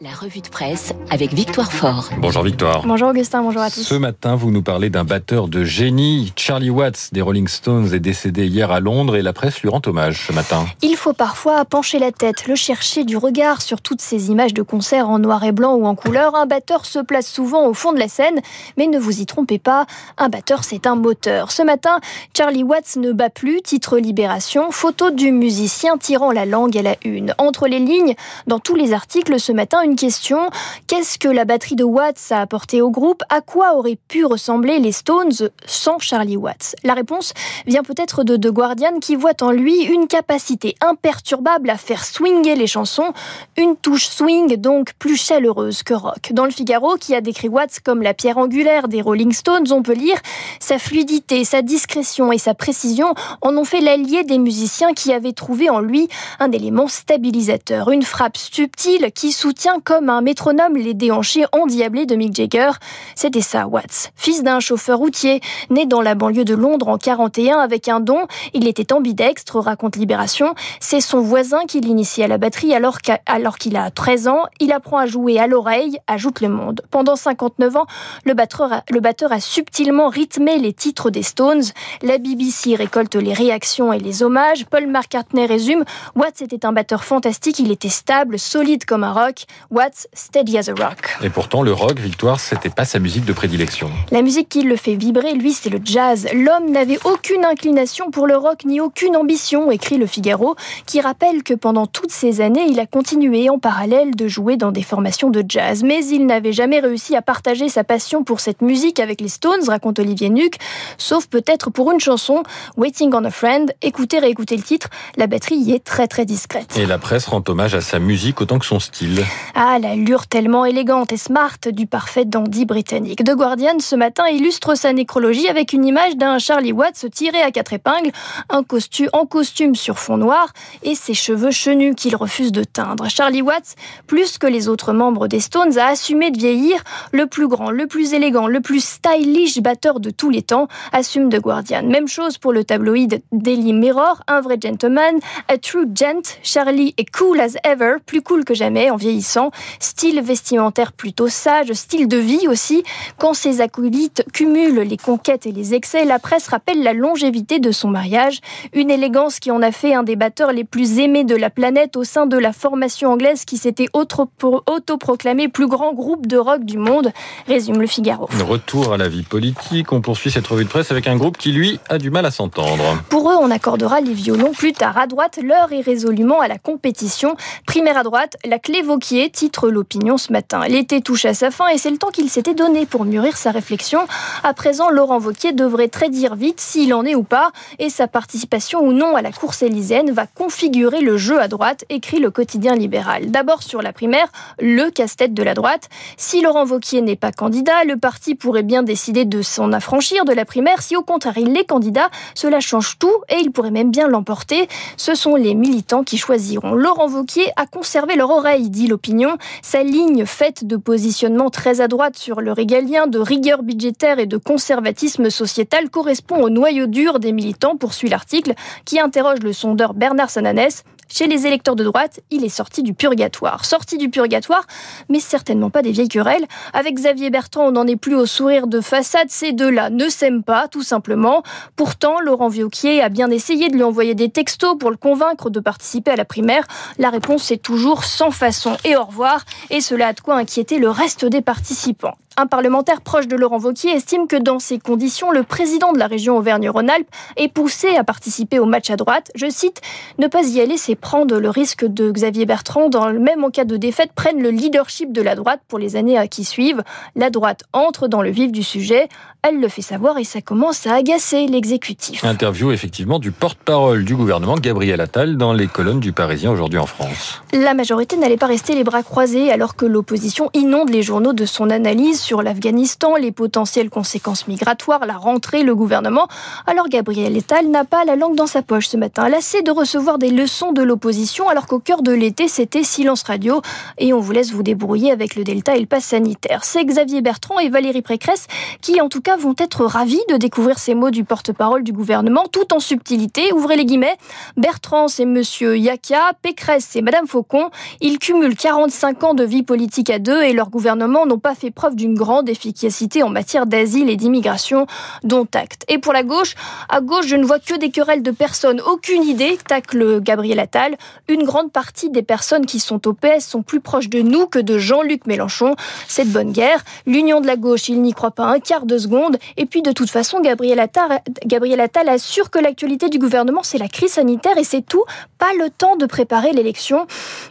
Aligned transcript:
La 0.00 0.10
revue 0.10 0.40
de 0.40 0.48
presse 0.48 0.92
avec 1.10 1.32
Victoire 1.32 1.72
Fort. 1.72 2.10
Bonjour 2.18 2.44
Victoire. 2.44 2.86
Bonjour 2.86 3.08
Augustin, 3.08 3.42
bonjour 3.42 3.62
à 3.62 3.68
tous. 3.68 3.82
Ce 3.82 3.96
matin, 3.96 4.36
vous 4.36 4.52
nous 4.52 4.62
parlez 4.62 4.90
d'un 4.90 5.02
batteur 5.02 5.48
de 5.48 5.64
génie. 5.64 6.32
Charlie 6.36 6.70
Watts 6.70 7.08
des 7.10 7.20
Rolling 7.20 7.48
Stones 7.48 7.92
est 7.92 7.98
décédé 7.98 8.46
hier 8.46 8.70
à 8.70 8.78
Londres 8.78 9.16
et 9.16 9.22
la 9.22 9.32
presse 9.32 9.60
lui 9.60 9.68
rend 9.68 9.82
hommage 9.84 10.28
ce 10.28 10.32
matin. 10.32 10.66
Il 10.82 10.94
faut 10.94 11.14
parfois 11.14 11.64
pencher 11.64 11.98
la 11.98 12.12
tête, 12.12 12.46
le 12.46 12.54
chercher 12.54 13.02
du 13.02 13.16
regard 13.16 13.60
sur 13.60 13.80
toutes 13.80 14.00
ces 14.00 14.30
images 14.30 14.54
de 14.54 14.62
concerts 14.62 15.10
en 15.10 15.18
noir 15.18 15.42
et 15.42 15.50
blanc 15.50 15.74
ou 15.74 15.84
en 15.84 15.96
couleur. 15.96 16.36
Un 16.36 16.46
batteur 16.46 16.86
se 16.86 17.00
place 17.00 17.26
souvent 17.26 17.66
au 17.66 17.74
fond 17.74 17.92
de 17.92 17.98
la 17.98 18.06
scène, 18.06 18.40
mais 18.76 18.86
ne 18.86 19.00
vous 19.00 19.20
y 19.20 19.26
trompez 19.26 19.58
pas, 19.58 19.86
un 20.16 20.28
batteur 20.28 20.62
c'est 20.62 20.86
un 20.86 20.94
moteur. 20.94 21.50
Ce 21.50 21.62
matin, 21.62 21.98
Charlie 22.36 22.62
Watts 22.62 22.98
ne 22.98 23.10
bat 23.10 23.30
plus, 23.30 23.62
titre 23.62 23.98
Libération, 23.98 24.70
photo 24.70 25.10
du 25.10 25.32
musicien 25.32 25.98
tirant 25.98 26.30
la 26.30 26.46
langue 26.46 26.78
à 26.78 26.82
la 26.82 26.94
une. 27.04 27.34
Entre 27.38 27.66
les 27.66 27.80
lignes, 27.80 28.14
dans 28.46 28.60
tous 28.60 28.76
les 28.76 28.92
articles 28.92 29.40
ce 29.40 29.50
matin, 29.50 29.82
une 29.88 29.96
question. 29.96 30.50
Qu'est-ce 30.86 31.18
que 31.18 31.28
la 31.28 31.46
batterie 31.46 31.74
de 31.74 31.84
Watts 31.84 32.30
a 32.30 32.42
apporté 32.42 32.82
au 32.82 32.90
groupe? 32.90 33.22
À 33.30 33.40
quoi 33.40 33.74
auraient 33.74 33.98
pu 34.08 34.26
ressembler 34.26 34.78
les 34.80 34.92
Stones 34.92 35.32
sans 35.64 35.98
Charlie 35.98 36.36
Watts? 36.36 36.76
La 36.84 36.92
réponse 36.92 37.32
vient 37.66 37.82
peut-être 37.82 38.22
de 38.22 38.36
The 38.36 38.52
Guardian 38.52 38.98
qui 39.00 39.16
voit 39.16 39.42
en 39.42 39.50
lui 39.50 39.84
une 39.84 40.06
capacité 40.06 40.74
imperturbable 40.82 41.70
à 41.70 41.78
faire 41.78 42.04
swinger 42.04 42.54
les 42.54 42.66
chansons, 42.66 43.12
une 43.56 43.76
touche 43.76 44.08
swing 44.08 44.56
donc 44.56 44.92
plus 44.98 45.16
chaleureuse 45.16 45.82
que 45.82 45.94
rock. 45.94 46.32
Dans 46.32 46.44
le 46.44 46.50
Figaro, 46.50 46.96
qui 46.96 47.14
a 47.14 47.22
décrit 47.22 47.48
Watts 47.48 47.80
comme 47.82 48.02
la 48.02 48.12
pierre 48.12 48.36
angulaire 48.36 48.88
des 48.88 49.00
Rolling 49.00 49.32
Stones, 49.32 49.72
on 49.72 49.82
peut 49.82 49.94
lire 49.94 50.18
sa 50.60 50.78
fluidité, 50.78 51.44
sa 51.44 51.62
discrétion 51.62 52.30
et 52.30 52.38
sa 52.38 52.52
précision 52.52 53.14
en 53.40 53.56
ont 53.56 53.64
fait 53.64 53.80
l'allié 53.80 54.22
des 54.24 54.38
musiciens 54.38 54.92
qui 54.92 55.14
avaient 55.14 55.32
trouvé 55.32 55.70
en 55.70 55.80
lui 55.80 56.08
un 56.40 56.52
élément 56.52 56.88
stabilisateur, 56.88 57.90
une 57.90 58.02
frappe 58.02 58.36
subtile 58.36 59.12
qui 59.14 59.32
soutient 59.32 59.77
comme 59.80 60.08
un 60.08 60.20
métronome 60.20 60.76
les 60.76 60.94
déhanchés 60.94 61.44
endiablés 61.52 62.06
de 62.06 62.16
Mick 62.16 62.34
Jagger. 62.34 62.70
C'était 63.14 63.40
ça, 63.40 63.66
Watts. 63.66 64.12
Fils 64.16 64.42
d'un 64.42 64.60
chauffeur 64.60 64.98
routier, 64.98 65.40
né 65.70 65.86
dans 65.86 66.00
la 66.00 66.14
banlieue 66.14 66.44
de 66.44 66.54
Londres 66.54 66.88
en 66.88 66.98
41 66.98 67.58
avec 67.58 67.88
un 67.88 68.00
don, 68.00 68.26
il 68.54 68.66
était 68.66 68.92
ambidextre, 68.92 69.58
raconte 69.58 69.96
Libération. 69.96 70.54
C'est 70.80 71.00
son 71.00 71.20
voisin 71.20 71.64
qui 71.66 71.80
l'initie 71.80 72.22
à 72.22 72.28
la 72.28 72.38
batterie 72.38 72.74
alors 72.74 73.58
qu'il 73.58 73.76
a 73.76 73.90
13 73.90 74.28
ans. 74.28 74.42
Il 74.60 74.72
apprend 74.72 74.98
à 74.98 75.06
jouer 75.06 75.38
à 75.38 75.46
l'oreille, 75.46 75.98
ajoute 76.06 76.40
Le 76.40 76.48
Monde. 76.48 76.82
Pendant 76.90 77.16
59 77.16 77.76
ans, 77.76 77.86
le 78.24 78.34
batteur, 78.34 78.72
a, 78.72 78.82
le 78.90 79.00
batteur 79.00 79.32
a 79.32 79.40
subtilement 79.40 80.08
rythmé 80.08 80.58
les 80.58 80.72
titres 80.72 81.10
des 81.10 81.22
Stones. 81.22 81.62
La 82.02 82.18
BBC 82.18 82.74
récolte 82.74 83.14
les 83.14 83.32
réactions 83.32 83.92
et 83.92 83.98
les 83.98 84.22
hommages. 84.22 84.66
Paul 84.66 84.86
McCartney 84.86 85.46
résume 85.46 85.84
Watts 86.14 86.42
était 86.42 86.66
un 86.66 86.72
batteur 86.72 87.04
fantastique, 87.04 87.58
il 87.58 87.70
était 87.70 87.88
stable, 87.88 88.38
solide 88.38 88.84
comme 88.84 89.04
un 89.04 89.12
rock. 89.12 89.44
Watts, 89.70 90.08
steady 90.14 90.56
as 90.56 90.70
a 90.70 90.72
rock? 90.72 91.18
Et 91.22 91.28
pourtant, 91.28 91.62
le 91.62 91.74
rock, 91.74 91.98
Victoire, 91.98 92.40
c'était 92.40 92.70
pas 92.70 92.86
sa 92.86 92.98
musique 92.98 93.26
de 93.26 93.34
prédilection. 93.34 93.90
La 94.10 94.22
musique 94.22 94.48
qui 94.48 94.62
le 94.62 94.76
fait 94.76 94.94
vibrer, 94.94 95.34
lui, 95.34 95.52
c'est 95.52 95.68
le 95.68 95.78
jazz. 95.84 96.26
L'homme 96.32 96.70
n'avait 96.70 96.98
aucune 97.04 97.44
inclination 97.44 98.10
pour 98.10 98.26
le 98.26 98.34
rock 98.34 98.64
ni 98.64 98.80
aucune 98.80 99.14
ambition, 99.14 99.70
écrit 99.70 99.98
le 99.98 100.06
Figaro, 100.06 100.56
qui 100.86 101.02
rappelle 101.02 101.42
que 101.42 101.52
pendant 101.52 101.86
toutes 101.86 102.12
ces 102.12 102.40
années, 102.40 102.64
il 102.66 102.80
a 102.80 102.86
continué 102.86 103.50
en 103.50 103.58
parallèle 103.58 104.16
de 104.16 104.26
jouer 104.26 104.56
dans 104.56 104.72
des 104.72 104.82
formations 104.82 105.28
de 105.28 105.44
jazz. 105.46 105.82
Mais 105.82 106.02
il 106.06 106.24
n'avait 106.24 106.54
jamais 106.54 106.80
réussi 106.80 107.14
à 107.14 107.20
partager 107.20 107.68
sa 107.68 107.84
passion 107.84 108.24
pour 108.24 108.40
cette 108.40 108.62
musique 108.62 109.00
avec 109.00 109.20
les 109.20 109.28
Stones, 109.28 109.68
raconte 109.68 109.98
Olivier 109.98 110.30
Nuc, 110.30 110.54
sauf 110.96 111.26
peut-être 111.26 111.68
pour 111.68 111.92
une 111.92 112.00
chanson, 112.00 112.42
Waiting 112.78 113.12
on 113.12 113.22
a 113.24 113.30
Friend. 113.30 113.70
Écoutez, 113.82 114.18
réécoutez 114.18 114.56
le 114.56 114.62
titre, 114.62 114.88
la 115.18 115.26
batterie 115.26 115.56
y 115.56 115.72
est 115.72 115.84
très 115.84 116.08
très 116.08 116.24
discrète. 116.24 116.74
Et 116.78 116.86
la 116.86 116.96
presse 116.96 117.26
rend 117.26 117.42
hommage 117.46 117.74
à 117.74 117.82
sa 117.82 117.98
musique 117.98 118.40
autant 118.40 118.58
que 118.58 118.64
son 118.64 118.80
style. 118.80 119.22
Ah, 119.60 119.80
l'allure 119.80 120.28
tellement 120.28 120.64
élégante 120.64 121.10
et 121.10 121.16
smart 121.16 121.58
du 121.72 121.88
parfait 121.88 122.24
dandy 122.24 122.64
britannique. 122.64 123.24
The 123.24 123.34
Guardian 123.34 123.80
ce 123.80 123.96
matin 123.96 124.28
illustre 124.28 124.76
sa 124.76 124.92
nécrologie 124.92 125.48
avec 125.48 125.72
une 125.72 125.84
image 125.84 126.16
d'un 126.16 126.38
Charlie 126.38 126.70
Watts 126.70 127.06
tiré 127.10 127.42
à 127.42 127.50
quatre 127.50 127.72
épingles, 127.72 128.12
un 128.50 128.62
costume 128.62 129.08
en 129.12 129.26
costume 129.26 129.74
sur 129.74 129.98
fond 129.98 130.16
noir 130.16 130.52
et 130.84 130.94
ses 130.94 131.12
cheveux 131.12 131.50
chenus 131.50 131.96
qu'il 131.96 132.14
refuse 132.14 132.52
de 132.52 132.62
teindre. 132.62 133.10
Charlie 133.10 133.42
Watts, 133.42 133.74
plus 134.06 134.38
que 134.38 134.46
les 134.46 134.68
autres 134.68 134.92
membres 134.92 135.26
des 135.26 135.40
Stones, 135.40 135.76
a 135.76 135.86
assumé 135.86 136.30
de 136.30 136.38
vieillir, 136.38 136.84
le 137.10 137.26
plus 137.26 137.48
grand, 137.48 137.72
le 137.72 137.88
plus 137.88 138.14
élégant, 138.14 138.46
le 138.46 138.60
plus 138.60 138.84
stylish 138.84 139.58
batteur 139.58 139.98
de 139.98 140.10
tous 140.10 140.30
les 140.30 140.42
temps, 140.42 140.68
assume 140.92 141.30
The 141.30 141.40
Guardian. 141.40 141.82
Même 141.82 142.06
chose 142.06 142.38
pour 142.38 142.52
le 142.52 142.62
tabloïd 142.62 143.22
Daily 143.32 143.72
Mirror, 143.72 144.22
un 144.28 144.40
vrai 144.40 144.56
gentleman, 144.62 145.18
a 145.48 145.58
true 145.58 145.88
gent, 145.92 146.38
Charlie 146.44 146.94
est 146.96 147.12
cool 147.12 147.40
as 147.40 147.56
ever, 147.64 147.96
plus 148.06 148.22
cool 148.22 148.44
que 148.44 148.54
jamais 148.54 148.92
en 148.92 148.96
vieillissant, 148.96 149.47
style 149.80 150.20
vestimentaire 150.20 150.92
plutôt 150.92 151.28
sage, 151.28 151.72
style 151.72 152.08
de 152.08 152.16
vie 152.16 152.48
aussi. 152.48 152.82
Quand 153.18 153.34
ses 153.34 153.60
acolytes 153.60 154.24
cumulent 154.32 154.80
les 154.80 154.96
conquêtes 154.96 155.46
et 155.46 155.52
les 155.52 155.74
excès, 155.74 156.04
la 156.04 156.18
presse 156.18 156.48
rappelle 156.48 156.82
la 156.82 156.92
longévité 156.92 157.58
de 157.58 157.72
son 157.72 157.88
mariage, 157.88 158.40
une 158.72 158.90
élégance 158.90 159.38
qui 159.38 159.50
en 159.50 159.62
a 159.62 159.72
fait 159.72 159.94
un 159.94 160.02
des 160.02 160.16
batteurs 160.16 160.52
les 160.52 160.64
plus 160.64 160.98
aimés 160.98 161.24
de 161.24 161.36
la 161.36 161.50
planète 161.50 161.96
au 161.96 162.04
sein 162.04 162.26
de 162.26 162.36
la 162.36 162.52
formation 162.52 163.12
anglaise 163.12 163.44
qui 163.44 163.56
s'était 163.56 163.88
autoproclamé 163.94 165.48
plus 165.48 165.66
grand 165.66 165.92
groupe 165.92 166.26
de 166.26 166.36
rock 166.36 166.64
du 166.64 166.78
monde, 166.78 167.12
résume 167.46 167.80
le 167.80 167.86
Figaro. 167.86 168.28
Retour 168.46 168.92
à 168.92 168.96
la 168.96 169.08
vie 169.08 169.22
politique, 169.22 169.92
on 169.92 170.00
poursuit 170.00 170.30
cette 170.30 170.46
revue 170.46 170.64
de 170.64 170.68
presse 170.68 170.90
avec 170.90 171.06
un 171.06 171.16
groupe 171.16 171.36
qui 171.36 171.52
lui 171.52 171.78
a 171.88 171.98
du 171.98 172.10
mal 172.10 172.26
à 172.26 172.30
s'entendre. 172.30 173.02
Pour 173.08 173.30
eux, 173.30 173.36
on 173.40 173.50
accordera 173.50 174.00
les 174.00 174.14
violons 174.14 174.52
plus 174.52 174.72
tard. 174.72 174.98
À 174.98 175.06
droite, 175.06 175.38
l'heure 175.42 175.72
est 175.72 175.80
résolument 175.80 176.40
à 176.40 176.48
la 176.48 176.58
compétition. 176.58 177.36
Primaire 177.66 177.98
à 177.98 178.02
droite, 178.02 178.36
la 178.44 178.58
clé 178.58 178.82
Vauquier 178.82 179.30
titre 179.38 179.70
l'opinion 179.70 180.18
ce 180.18 180.32
matin. 180.32 180.66
L'été 180.66 181.00
touche 181.00 181.24
à 181.24 181.32
sa 181.32 181.52
fin 181.52 181.68
et 181.68 181.78
c'est 181.78 181.92
le 181.92 181.96
temps 181.96 182.10
qu'il 182.10 182.28
s'était 182.28 182.54
donné 182.54 182.86
pour 182.86 183.04
mûrir 183.04 183.36
sa 183.36 183.52
réflexion. 183.52 184.00
À 184.42 184.52
présent, 184.52 184.90
Laurent 184.90 185.20
Vauquier 185.20 185.52
devrait 185.52 185.86
très 185.86 186.10
dire 186.10 186.34
vite 186.34 186.58
s'il 186.58 186.92
en 186.92 187.04
est 187.04 187.14
ou 187.14 187.22
pas 187.22 187.52
et 187.78 187.88
sa 187.88 188.08
participation 188.08 188.80
ou 188.80 188.92
non 188.92 189.14
à 189.14 189.22
la 189.22 189.30
course 189.30 189.62
élyséenne 189.62 190.10
va 190.10 190.26
configurer 190.26 191.02
le 191.02 191.16
jeu 191.16 191.40
à 191.40 191.46
droite, 191.46 191.84
écrit 191.88 192.18
le 192.18 192.32
quotidien 192.32 192.74
libéral. 192.74 193.30
D'abord 193.30 193.62
sur 193.62 193.80
la 193.80 193.92
primaire, 193.92 194.26
le 194.58 194.90
casse-tête 194.90 195.34
de 195.34 195.42
la 195.44 195.54
droite. 195.54 195.88
Si 196.16 196.40
Laurent 196.40 196.64
Vauquier 196.64 197.00
n'est 197.00 197.14
pas 197.14 197.30
candidat, 197.30 197.84
le 197.84 197.96
parti 197.96 198.34
pourrait 198.34 198.64
bien 198.64 198.82
décider 198.82 199.24
de 199.24 199.40
s'en 199.42 199.72
affranchir 199.72 200.24
de 200.24 200.32
la 200.32 200.46
primaire. 200.46 200.82
Si 200.82 200.96
au 200.96 201.02
contraire 201.02 201.38
il 201.38 201.56
est 201.56 201.64
candidat, 201.64 202.10
cela 202.34 202.58
change 202.58 202.98
tout 202.98 203.22
et 203.28 203.36
il 203.36 203.52
pourrait 203.52 203.70
même 203.70 203.92
bien 203.92 204.08
l'emporter. 204.08 204.66
Ce 204.96 205.14
sont 205.14 205.36
les 205.36 205.54
militants 205.54 206.02
qui 206.02 206.18
choisiront. 206.18 206.74
Laurent 206.74 207.06
Vauquier 207.06 207.52
a 207.54 207.66
conservé 207.66 208.16
leur 208.16 208.30
oreille, 208.30 208.68
dit 208.68 208.88
l'opinion. 208.88 209.27
Sa 209.62 209.82
ligne 209.82 210.24
faite 210.24 210.64
de 210.64 210.76
positionnement 210.76 211.50
très 211.50 211.80
à 211.80 211.88
droite 211.88 212.16
sur 212.16 212.40
le 212.40 212.52
régalien, 212.52 213.06
de 213.06 213.18
rigueur 213.18 213.62
budgétaire 213.62 214.18
et 214.18 214.26
de 214.26 214.36
conservatisme 214.36 215.30
sociétal 215.30 215.90
correspond 215.90 216.42
au 216.42 216.50
noyau 216.50 216.86
dur 216.86 217.18
des 217.18 217.32
militants, 217.32 217.76
poursuit 217.76 218.08
l'article, 218.08 218.54
qui 218.84 219.00
interroge 219.00 219.40
le 219.40 219.52
sondeur 219.52 219.94
Bernard 219.94 220.30
Sananès. 220.30 220.84
Chez 221.10 221.26
les 221.26 221.46
électeurs 221.46 221.74
de 221.74 221.84
droite, 221.84 222.20
il 222.30 222.44
est 222.44 222.50
sorti 222.50 222.82
du 222.82 222.92
purgatoire. 222.92 223.64
Sorti 223.64 223.96
du 223.96 224.10
purgatoire, 224.10 224.66
mais 225.08 225.20
certainement 225.20 225.70
pas 225.70 225.82
des 225.82 225.90
vieilles 225.90 226.08
querelles. 226.08 226.46
Avec 226.74 226.94
Xavier 226.94 227.30
Bertrand, 227.30 227.66
on 227.66 227.72
n'en 227.72 227.86
est 227.86 227.96
plus 227.96 228.14
au 228.14 228.26
sourire 228.26 228.66
de 228.66 228.80
façade. 228.80 229.30
Ces 229.30 229.52
deux-là 229.52 229.90
ne 229.90 230.08
s'aiment 230.08 230.42
pas, 230.42 230.68
tout 230.68 230.82
simplement. 230.82 231.42
Pourtant, 231.76 232.20
Laurent 232.20 232.48
Vauquier 232.48 233.00
a 233.00 233.08
bien 233.08 233.30
essayé 233.30 233.68
de 233.68 233.74
lui 233.74 233.82
envoyer 233.82 234.14
des 234.14 234.28
textos 234.28 234.76
pour 234.78 234.90
le 234.90 234.96
convaincre 234.96 235.50
de 235.50 235.60
participer 235.60 236.10
à 236.10 236.16
la 236.16 236.24
primaire. 236.26 236.66
La 236.98 237.10
réponse 237.10 237.50
est 237.50 237.62
toujours 237.62 238.04
sans 238.04 238.30
façon 238.30 238.76
et 238.84 238.96
au 238.96 239.04
revoir. 239.04 239.44
Et 239.70 239.80
cela 239.80 240.08
a 240.08 240.12
de 240.12 240.20
quoi 240.20 240.36
inquiéter 240.36 240.78
le 240.78 240.90
reste 240.90 241.24
des 241.24 241.40
participants. 241.40 242.16
Un 242.36 242.46
parlementaire 242.46 243.00
proche 243.00 243.26
de 243.26 243.34
Laurent 243.34 243.58
Vauquier 243.58 243.90
estime 243.90 244.28
que 244.28 244.36
dans 244.36 244.60
ces 244.60 244.78
conditions, 244.78 245.32
le 245.32 245.42
président 245.42 245.92
de 245.92 245.98
la 245.98 246.06
région 246.06 246.36
Auvergne-Rhône-Alpes 246.36 247.08
est 247.36 247.48
poussé 247.48 247.96
à 247.96 248.04
participer 248.04 248.60
au 248.60 248.64
match 248.64 248.90
à 248.90 248.96
droite. 248.96 249.32
Je 249.34 249.50
cite, 249.50 249.80
ne 250.18 250.28
pas 250.28 250.42
y 250.42 250.60
aller, 250.60 250.76
c'est 250.76 250.94
prendre 250.94 251.38
le 251.38 251.50
risque 251.50 251.84
de 251.84 252.12
Xavier 252.12 252.46
Bertrand, 252.46 252.88
dans 252.88 253.08
le 253.08 253.18
même 253.18 253.42
en 253.42 253.50
cas 253.50 253.64
de 253.64 253.76
défaite, 253.76 254.12
prenne 254.14 254.40
le 254.40 254.50
leadership 254.50 255.12
de 255.12 255.22
la 255.22 255.34
droite 255.34 255.60
pour 255.66 255.80
les 255.80 255.96
années 255.96 256.28
qui 256.28 256.44
suivent. 256.44 256.84
La 257.16 257.30
droite 257.30 257.64
entre 257.72 258.06
dans 258.06 258.22
le 258.22 258.30
vif 258.30 258.52
du 258.52 258.62
sujet. 258.62 259.08
Elle 259.42 259.60
le 259.60 259.68
fait 259.68 259.82
savoir 259.82 260.18
et 260.18 260.24
ça 260.24 260.40
commence 260.40 260.86
à 260.86 260.94
agacer 260.94 261.46
l'exécutif. 261.46 262.24
Interview 262.24 262.72
effectivement 262.72 263.20
du 263.20 263.30
porte-parole 263.30 264.04
du 264.04 264.16
gouvernement, 264.16 264.56
Gabriel 264.56 265.00
Attal, 265.00 265.36
dans 265.36 265.52
les 265.52 265.68
colonnes 265.68 266.00
du 266.00 266.12
Parisien 266.12 266.50
aujourd'hui 266.50 266.78
en 266.78 266.86
France. 266.86 267.40
La 267.52 267.72
majorité 267.72 268.16
n'allait 268.16 268.36
pas 268.36 268.46
rester 268.46 268.74
les 268.74 268.82
bras 268.82 269.04
croisés 269.04 269.52
alors 269.52 269.76
que 269.76 269.86
l'opposition 269.86 270.50
inonde 270.54 270.90
les 270.90 271.02
journaux 271.02 271.32
de 271.32 271.46
son 271.46 271.70
analyse 271.70 272.17
sur 272.18 272.42
l'Afghanistan, 272.42 273.16
les 273.16 273.32
potentielles 273.32 273.90
conséquences 273.90 274.48
migratoires, 274.48 275.06
la 275.06 275.16
rentrée, 275.16 275.62
le 275.62 275.74
gouvernement. 275.74 276.28
Alors 276.66 276.88
Gabriel 276.88 277.36
Attal 277.36 277.68
n'a 277.68 277.84
pas 277.84 278.04
la 278.04 278.16
langue 278.16 278.34
dans 278.34 278.46
sa 278.46 278.62
poche 278.62 278.88
ce 278.88 278.96
matin, 278.96 279.28
lassé 279.28 279.62
de 279.62 279.70
recevoir 279.70 280.18
des 280.18 280.30
leçons 280.30 280.72
de 280.72 280.82
l'opposition 280.82 281.48
alors 281.48 281.66
qu'au 281.66 281.78
cœur 281.78 282.02
de 282.02 282.12
l'été 282.12 282.48
c'était 282.48 282.82
silence 282.82 283.22
radio 283.22 283.62
et 283.98 284.12
on 284.12 284.20
vous 284.20 284.32
laisse 284.32 284.52
vous 284.52 284.62
débrouiller 284.62 285.12
avec 285.12 285.36
le 285.36 285.44
Delta 285.44 285.76
et 285.76 285.80
le 285.80 285.86
pass 285.86 286.04
sanitaire. 286.04 286.64
C'est 286.64 286.84
Xavier 286.84 287.22
Bertrand 287.22 287.58
et 287.58 287.68
Valérie 287.68 288.02
Pécresse 288.02 288.46
qui 288.80 289.00
en 289.00 289.08
tout 289.08 289.20
cas 289.20 289.36
vont 289.36 289.54
être 289.58 289.84
ravis 289.84 290.20
de 290.28 290.36
découvrir 290.36 290.78
ces 290.78 290.94
mots 290.94 291.10
du 291.10 291.24
porte-parole 291.24 291.84
du 291.84 291.92
gouvernement 291.92 292.44
tout 292.50 292.74
en 292.74 292.80
subtilité. 292.80 293.52
Ouvrez 293.52 293.76
les 293.76 293.84
guillemets. 293.84 294.16
Bertrand 294.56 295.08
c'est 295.08 295.24
monsieur 295.24 295.76
Yaka, 295.78 296.32
Pécresse 296.42 296.86
c'est 296.90 297.02
madame 297.02 297.26
Faucon. 297.26 297.70
Ils 298.00 298.18
cumulent 298.18 298.56
45 298.56 299.24
ans 299.24 299.34
de 299.34 299.44
vie 299.44 299.62
politique 299.62 300.10
à 300.10 300.18
deux 300.18 300.42
et 300.42 300.52
leur 300.52 300.70
gouvernement 300.70 301.26
n'ont 301.26 301.38
pas 301.38 301.54
fait 301.54 301.70
preuve 301.70 301.94
d'une 301.94 302.07
grande 302.14 302.48
efficacité 302.48 303.22
en 303.22 303.30
matière 303.30 303.66
d'asile 303.66 304.10
et 304.10 304.16
d'immigration, 304.16 304.86
dont 305.24 305.46
acte. 305.54 305.84
Et 305.88 305.98
pour 305.98 306.12
la 306.12 306.22
gauche, 306.22 306.54
à 306.88 307.00
gauche, 307.00 307.26
je 307.26 307.36
ne 307.36 307.44
vois 307.44 307.58
que 307.58 307.78
des 307.78 307.90
querelles 307.90 308.22
de 308.22 308.30
personnes, 308.30 308.80
aucune 308.80 309.22
idée, 309.22 309.58
tacle 309.66 310.20
Gabriel 310.20 310.60
Attal. 310.60 310.96
Une 311.28 311.44
grande 311.44 311.72
partie 311.72 312.10
des 312.10 312.22
personnes 312.22 312.66
qui 312.66 312.80
sont 312.80 313.06
au 313.06 313.12
PS 313.12 313.46
sont 313.46 313.62
plus 313.62 313.80
proches 313.80 314.08
de 314.08 314.20
nous 314.20 314.46
que 314.46 314.58
de 314.58 314.78
Jean-Luc 314.78 315.26
Mélenchon. 315.26 315.74
C'est 316.06 316.24
de 316.24 316.30
bonne 316.30 316.52
guerre. 316.52 316.82
L'union 317.06 317.40
de 317.40 317.46
la 317.46 317.56
gauche, 317.56 317.88
il 317.88 318.00
n'y 318.02 318.12
croit 318.12 318.30
pas 318.30 318.46
un 318.46 318.60
quart 318.60 318.86
de 318.86 318.98
seconde. 318.98 319.38
Et 319.56 319.66
puis, 319.66 319.82
de 319.82 319.92
toute 319.92 320.10
façon, 320.10 320.40
Gabriel 320.40 320.80
Attal, 320.80 321.20
Gabriel 321.46 321.80
Attal 321.80 322.08
assure 322.08 322.50
que 322.50 322.58
l'actualité 322.58 323.08
du 323.08 323.18
gouvernement, 323.18 323.62
c'est 323.62 323.78
la 323.78 323.88
crise 323.88 324.12
sanitaire 324.12 324.56
et 324.58 324.64
c'est 324.64 324.82
tout. 324.82 325.04
Pas 325.38 325.52
le 325.58 325.70
temps 325.70 325.96
de 325.96 326.06
préparer 326.06 326.52
l'élection. 326.52 327.06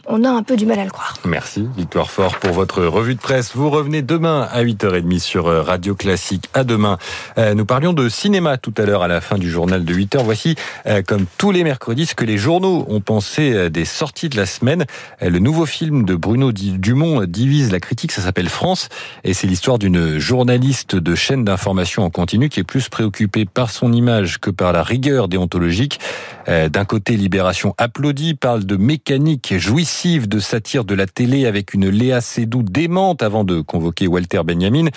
On 0.08 0.24
a 0.24 0.30
un 0.30 0.44
peu 0.44 0.56
du 0.56 0.66
mal 0.66 0.80
à 0.80 0.84
le 0.84 0.92
croire. 0.92 1.16
Merci, 1.26 1.68
Victoire 1.76 2.10
Fort, 2.10 2.38
pour 2.40 2.52
votre 2.52 2.84
revue 2.84 3.16
de 3.16 3.20
presse. 3.20 3.56
Vous 3.56 3.70
revenez 3.70 4.02
demain 4.02 4.47
8h30 4.56 5.20
sur 5.20 5.48
euh, 5.48 5.62
Radio 5.62 5.96
Classique. 5.96 6.50
À 6.54 6.64
demain. 6.64 6.98
Euh, 7.38 7.54
nous 7.54 7.66
parlions 7.66 7.94
de 7.94 8.10
cinéma 8.10 8.58
tout 8.58 8.74
à 8.78 8.84
l'heure 8.84 9.04
à 9.04 9.08
la 9.08 9.22
fin 9.22 9.38
du 9.38 9.50
journal 9.50 9.86
de 9.86 9.94
8h. 9.94 10.24
Voici, 10.24 10.56
euh, 10.86 11.02
comme 11.02 11.26
tous 11.38 11.52
les 11.52 11.64
mercredis, 11.64 12.08
ce 12.08 12.16
que 12.16 12.26
les 12.26 12.38
journaux 12.38 12.86
ont 12.90 13.02
pensé 13.02 13.70
des 13.70 13.86
sorties 13.86 14.30
de 14.30 14.38
la 14.38 14.46
semaine. 14.46 14.86
Le 15.22 15.40
nouveau 15.40 15.66
film 15.66 16.06
de 16.06 16.16
Bruno 16.16 16.52
Dumont 16.52 17.26
divise 17.26 17.72
la 17.72 17.80
critique. 17.80 18.12
Ça 18.12 18.22
s'appelle 18.22 18.50
France. 18.50 18.90
Et 19.24 19.34
c'est 19.34 19.48
l'histoire 19.48 19.80
d'une 19.80 20.18
journaliste 20.18 20.96
de 20.96 21.16
chaîne 21.16 21.46
d'information 21.46 22.04
en 22.04 22.10
continu 22.10 22.50
qui 22.50 22.60
est 22.60 22.64
plus 22.64 22.90
préoccupée 22.90 23.46
par 23.46 23.70
son 23.70 23.94
image 23.94 24.40
que 24.40 24.50
par 24.50 24.74
la 24.74 24.84
rigueur 24.84 25.28
déontologique. 25.28 26.00
D'un 26.48 26.86
côté, 26.86 27.18
Libération 27.18 27.76
applaudit, 27.78 28.34
parle 28.34 28.66
de 28.66 28.78
mécanique 28.78 29.58
jouissive 29.58 30.30
de 30.30 30.40
satire 30.40 30.86
de 30.86 30.96
la 30.96 31.06
télé 31.06 31.46
avec 31.46 31.74
une 31.74 31.90
Léa 31.90 32.22
Seydoux 32.22 32.64
démente 32.64 33.22
avant 33.22 33.44
de 33.44 33.62
convoquer 33.62 34.08
Walter 34.08 34.37
Benjamin. 34.44 34.90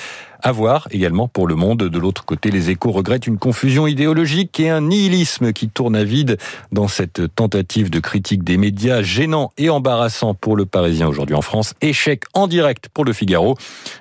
À 0.43 0.53
voir 0.53 0.89
également 0.91 1.29
pour 1.29 1.47
le 1.47 1.55
monde. 1.55 1.83
De 1.83 1.99
l'autre 1.99 2.25
côté, 2.25 2.51
les 2.51 2.71
échos 2.71 2.93
regrettent 2.93 3.27
une 3.27 3.39
confusion 3.39 3.87
idéologique 3.87 4.59
et 4.59 4.71
un 4.71 4.81
nihilisme 4.81 5.53
qui 5.53 5.69
tourne 5.69 5.95
à 5.95 6.05
vide 6.05 6.39
dans 6.73 6.89
cette 6.89 7.35
tentative 7.35 7.91
de 7.91 8.01
critique 8.01 8.43
des 8.43 8.57
médias 8.57 9.03
gênant 9.03 9.53
et 9.59 9.69
embarrassant 9.69 10.33
pour 10.33 10.57
le 10.57 10.65
Parisien 10.65 11.09
aujourd'hui 11.09 11.35
en 11.35 11.43
France. 11.43 11.75
Échec 11.83 12.25
en 12.33 12.47
direct 12.47 12.89
pour 12.89 13.05
le 13.05 13.13
Figaro. 13.13 13.57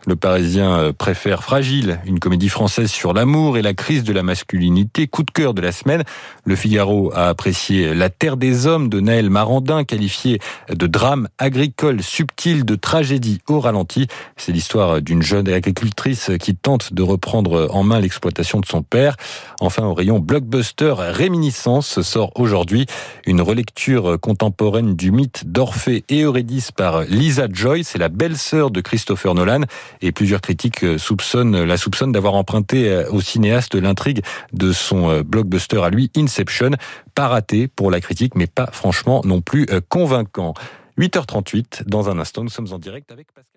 Le 0.07 0.15
Parisien 0.15 0.79
euh, 0.79 0.93
préfère 0.93 1.43
Fragile, 1.43 1.99
une 2.05 2.19
comédie 2.19 2.49
française 2.49 2.89
sur 2.89 3.13
l'amour 3.13 3.57
et 3.57 3.61
la 3.61 3.73
crise 3.73 4.05
de 4.05 4.13
la 4.13 4.23
masculinité. 4.23 5.07
Coup 5.07 5.23
de 5.23 5.31
cœur 5.31 5.53
de 5.53 5.61
la 5.61 5.73
semaine. 5.73 6.03
Le 6.45 6.55
Figaro 6.55 7.11
a 7.13 7.27
apprécié 7.27 7.93
La 7.93 8.09
Terre 8.09 8.37
des 8.37 8.65
Hommes 8.65 8.87
de 8.87 9.01
Naël 9.01 9.29
Marandin, 9.29 9.83
qualifié 9.83 10.39
de 10.69 10.87
drame 10.87 11.27
agricole 11.37 12.01
subtil, 12.01 12.63
de 12.63 12.75
tragédie 12.75 13.41
au 13.47 13.59
ralenti. 13.59 14.07
C'est 14.37 14.53
l'histoire 14.53 15.01
d'une 15.01 15.21
jeune 15.29 15.47
agricultrice 15.47 16.31
qui 16.39 16.55
tente 16.55 16.91
de 16.91 17.03
reprendre 17.03 17.67
en 17.69 17.83
main 17.83 17.99
l'exploitation 17.99 18.59
de 18.59 18.65
son 18.65 18.81
père. 18.81 19.15
Enfin, 19.59 19.85
au 19.85 19.93
rayon 19.93 20.17
blockbuster, 20.17 20.95
Réminiscence 20.97 22.01
sort 22.01 22.31
aujourd'hui 22.33 22.87
une 23.27 23.39
relecture 23.39 24.19
contemporaine 24.19 24.95
du 24.95 25.11
mythe 25.11 25.45
d'Orphée 25.45 26.03
et 26.09 26.23
Eurydice 26.23 26.71
par 26.71 27.03
Lisa 27.03 27.45
Joy. 27.47 27.83
C'est 27.83 27.99
la 27.99 28.09
belle-sœur 28.09 28.71
de 28.71 28.81
Christopher 28.81 29.35
Nolan 29.35 29.61
et 30.01 30.11
plusieurs 30.11 30.41
critiques 30.41 30.83
soupçonnent, 30.97 31.63
la 31.63 31.77
soupçonnent 31.77 32.11
d'avoir 32.11 32.33
emprunté 32.33 33.05
au 33.11 33.21
cinéaste 33.21 33.75
l'intrigue 33.75 34.23
de 34.51 34.73
son 34.73 35.21
blockbuster 35.21 35.83
à 35.83 35.91
lui, 35.91 36.09
Inception. 36.17 36.71
Pas 37.13 37.27
raté 37.27 37.67
pour 37.67 37.91
la 37.91 38.01
critique, 38.01 38.33
mais 38.33 38.47
pas 38.47 38.71
franchement 38.71 39.21
non 39.25 39.41
plus 39.41 39.67
convaincant. 39.89 40.55
8h38, 40.97 41.83
dans 41.85 42.09
un 42.09 42.17
instant, 42.17 42.43
nous 42.43 42.49
sommes 42.49 42.73
en 42.73 42.79
direct 42.79 43.11
avec 43.11 43.27
Pascal. 43.31 43.49